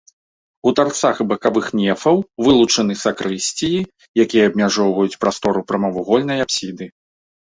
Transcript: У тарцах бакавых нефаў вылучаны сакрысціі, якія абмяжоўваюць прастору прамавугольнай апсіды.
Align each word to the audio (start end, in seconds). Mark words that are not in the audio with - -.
У 0.69 0.71
тарцах 0.77 1.19
бакавых 1.31 1.65
нефаў 1.79 2.15
вылучаны 2.45 2.93
сакрысціі, 3.03 3.77
якія 4.25 4.43
абмяжоўваюць 4.51 5.19
прастору 5.25 5.59
прамавугольнай 5.73 6.39
апсіды. 6.47 6.85